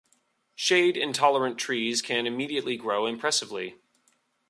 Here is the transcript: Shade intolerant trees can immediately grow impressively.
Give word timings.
Shade 0.55 0.97
intolerant 0.97 1.59
trees 1.59 2.01
can 2.01 2.25
immediately 2.25 2.75
grow 2.75 3.05
impressively. 3.05 3.75